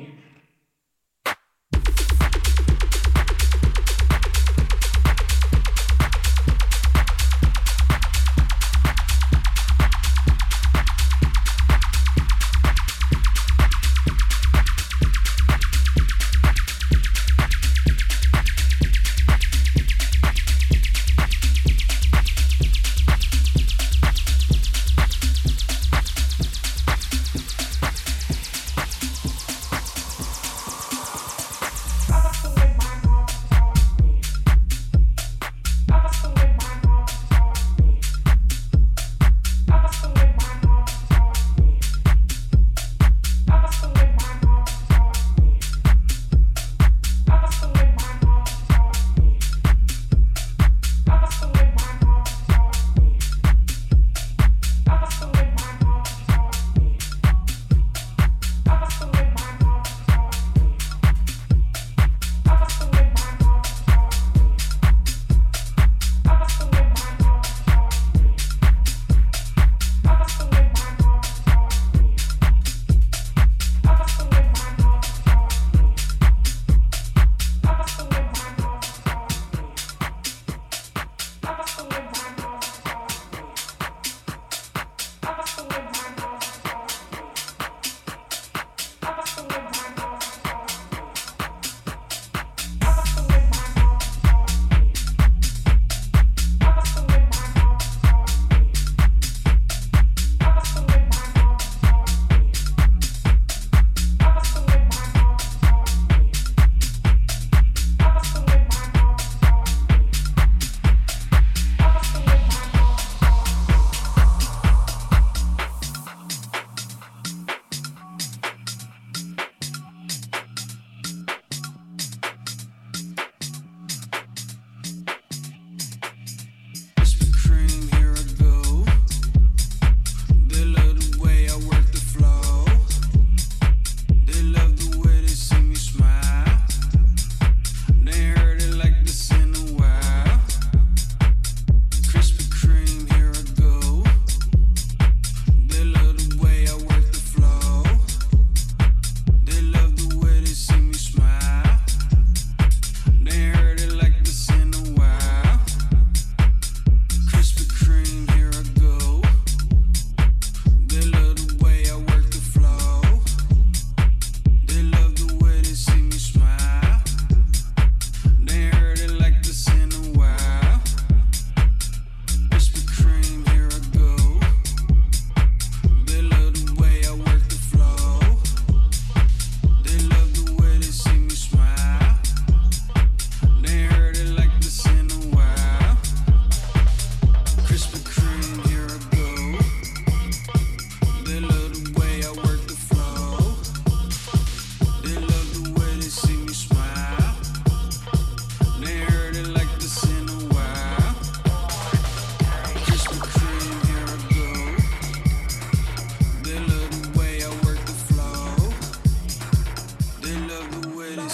taught 0.00 0.25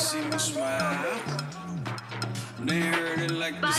see 0.03 0.21
my 0.23 0.37
smile. 0.37 1.21
They 2.65 2.81
heard 2.81 3.31
like 3.31 3.61
the 3.61 3.73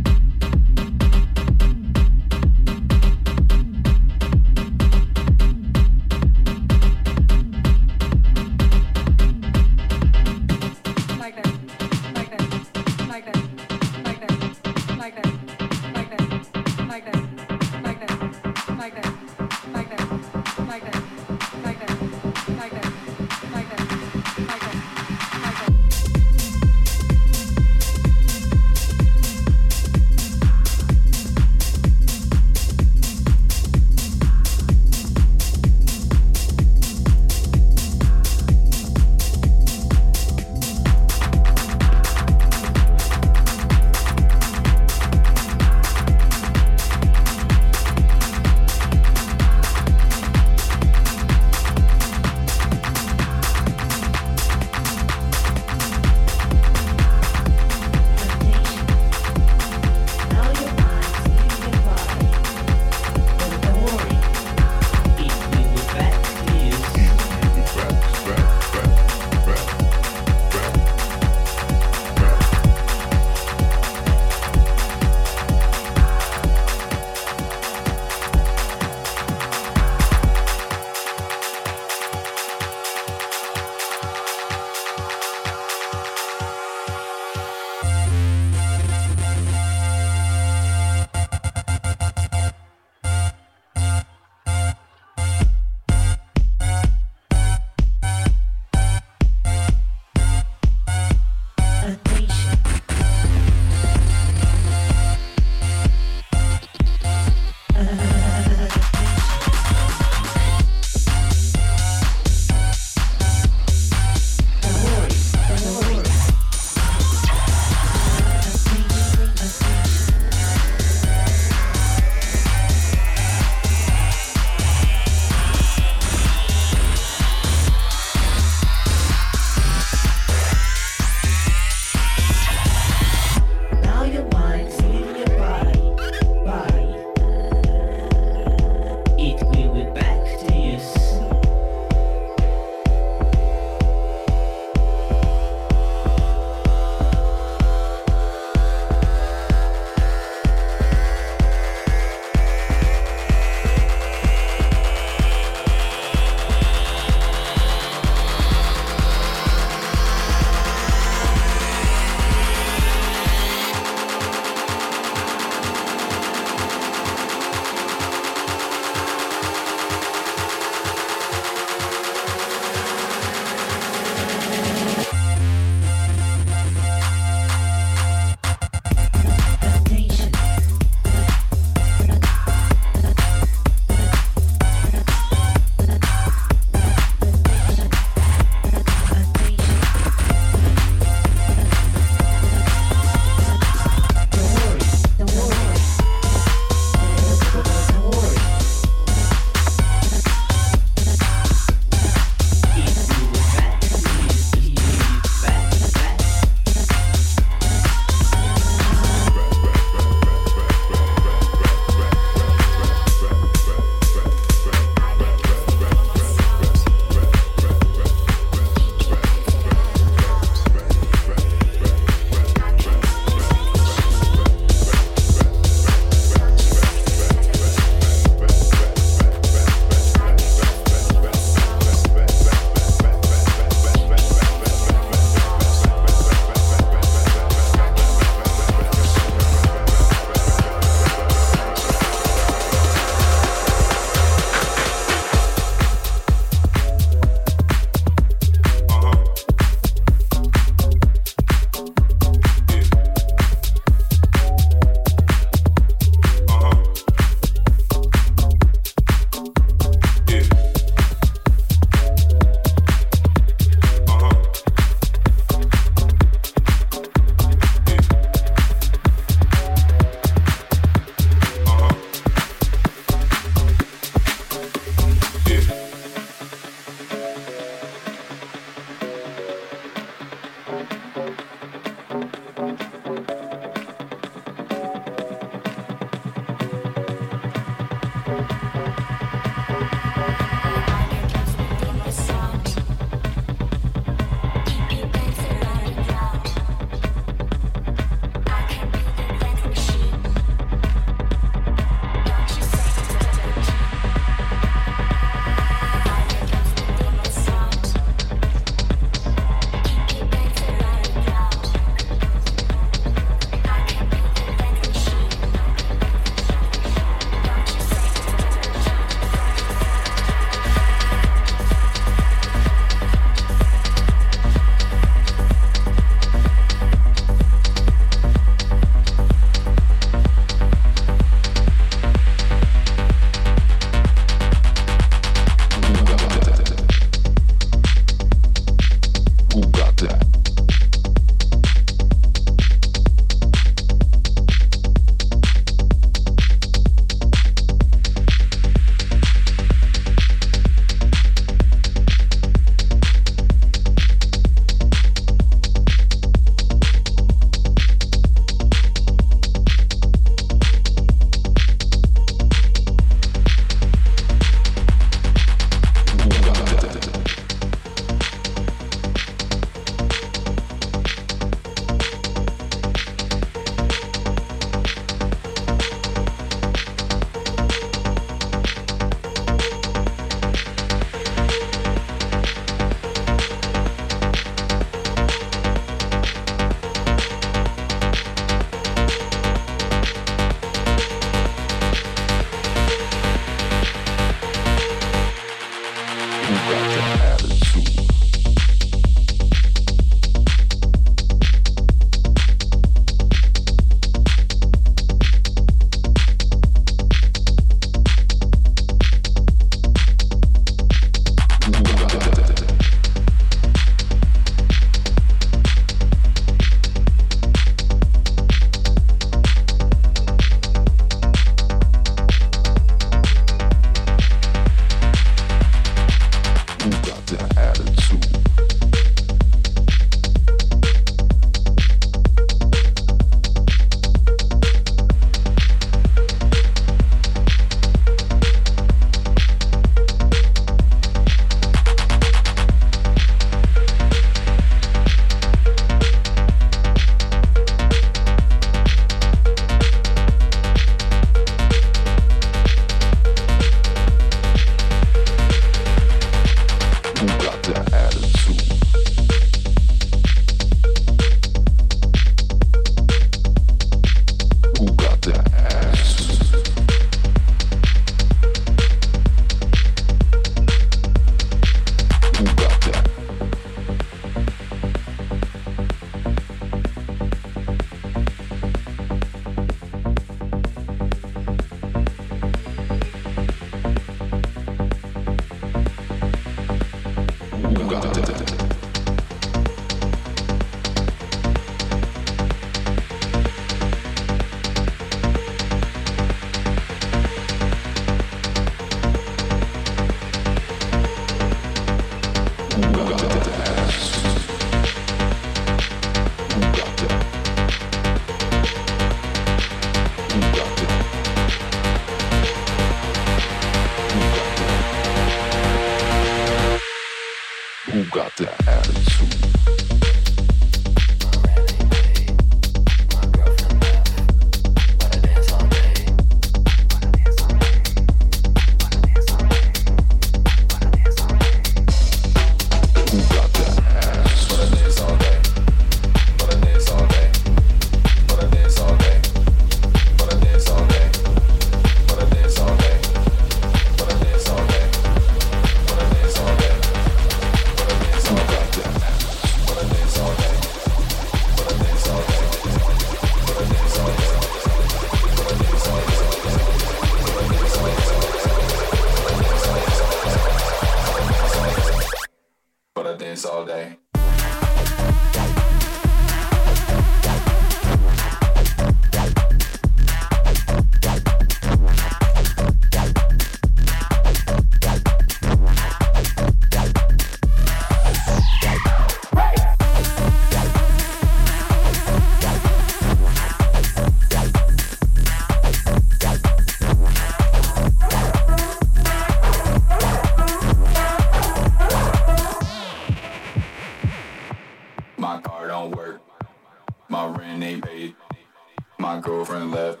friend 599.54 599.70
left, 599.70 600.00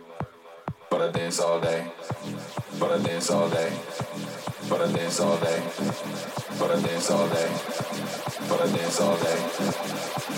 but 0.90 1.00
I 1.00 1.12
dance 1.12 1.38
all 1.38 1.60
day. 1.60 1.86
But 2.80 2.90
I 2.90 2.98
dance 3.06 3.30
all 3.30 3.48
day. 3.48 3.72
But 4.68 4.80
I 4.80 4.90
dance 4.92 5.20
all 5.20 5.38
day. 5.38 5.62
But 6.58 6.70
I 6.72 6.82
dance 6.82 7.10
all 7.10 7.28
day. 7.28 7.50
But 8.48 8.60
I 8.62 8.66
dance 8.74 9.00
all 9.00 9.16
day. 9.16 9.38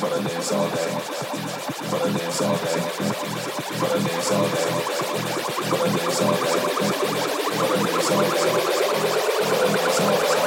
But 0.00 0.12
I 0.12 0.20
dance 0.28 0.52
all 0.52 0.68
day. 0.68 0.90
But 1.90 2.02
I 2.02 2.12
dance 2.12 2.42
all 2.42 2.58
day. 2.66 2.80
But 3.80 3.92
I 3.92 4.04
dance 4.06 4.32
all 4.32 4.48
day. 4.54 4.70
But 5.40 5.80
I 5.80 5.96
dance 5.96 6.20
all 6.20 6.36
day. 6.44 6.60
But 7.56 7.70
I 7.72 7.84
dance 7.86 8.10
all 8.12 8.26
day. 8.28 8.52
But 8.60 9.60
I 9.62 9.78
dance 9.80 10.00
all 10.00 10.18
day. 10.20 10.40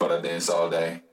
But 0.00 0.10
I 0.10 0.20
dance 0.20 0.50
all 0.50 0.68
day. 0.68 1.05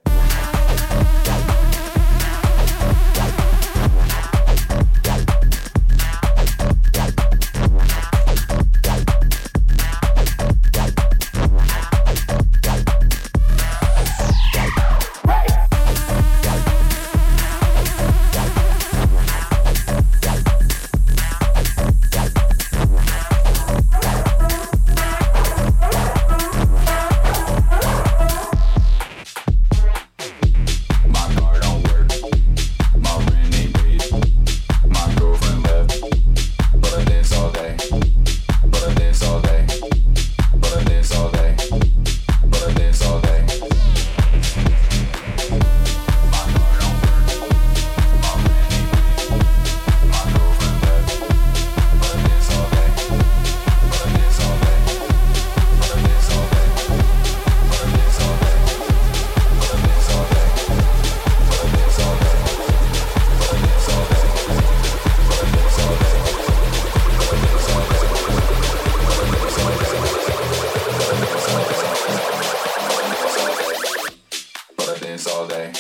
all 75.28 75.46
day. 75.46 75.72